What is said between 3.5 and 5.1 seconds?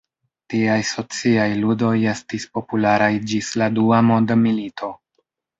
la Dua Mondmilito.